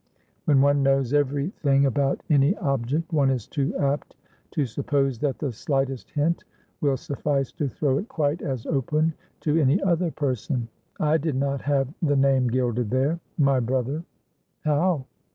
[0.45, 4.15] When one knows every thing about any object, one is too apt
[4.49, 6.43] to suppose that the slightest hint
[6.81, 10.69] will suffice to throw it quite as open to any other person.
[10.99, 14.03] I did not have the name gilded there, my brother."
[14.65, 15.05] "How?"